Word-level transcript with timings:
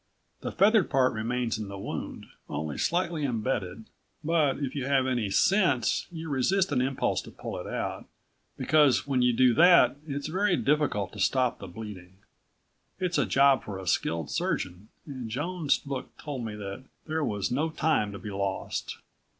The 0.39 0.51
feathered 0.51 0.89
part 0.89 1.13
remains 1.13 1.59
in 1.59 1.67
the 1.67 1.77
wound, 1.77 2.25
only 2.49 2.79
slightly 2.79 3.23
embedded. 3.23 3.85
But 4.23 4.57
if 4.57 4.73
you 4.73 4.87
have 4.87 5.05
any 5.05 5.29
sense 5.29 6.07
you 6.11 6.27
resist 6.27 6.71
an 6.71 6.81
impulse 6.81 7.21
to 7.21 7.29
pull 7.29 7.59
it 7.59 7.67
out, 7.67 8.07
because 8.57 9.05
when 9.05 9.21
you 9.21 9.31
do 9.31 9.53
that 9.53 9.97
it's 10.07 10.25
very 10.25 10.57
difficult 10.57 11.13
to 11.13 11.19
stop 11.19 11.59
the 11.59 11.67
bleeding. 11.67 12.15
It's 12.97 13.19
a 13.19 13.27
job 13.27 13.63
for 13.63 13.77
a 13.77 13.85
skilled 13.85 14.31
surgeon 14.31 14.87
and 15.05 15.29
Joan's 15.29 15.79
look 15.85 16.17
told 16.17 16.45
me 16.45 16.55
that 16.55 16.83
there 17.05 17.23
was 17.23 17.51
no 17.51 17.69
time 17.69 18.11
to 18.11 18.17
be 18.17 18.31
lost. 18.31 18.97